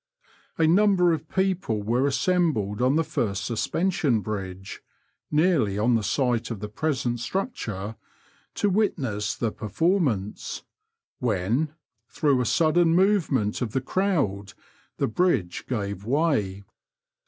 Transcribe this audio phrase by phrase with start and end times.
[0.57, 4.81] A number of people were assembled on the first suspension bridge
[5.29, 7.97] (nearly on the site of the present structure)
[8.55, 10.63] to vritness the performance,
[11.19, 11.75] when,
[12.09, 14.53] through a sudden movement of the crowd,
[14.97, 16.63] the bridge gave way.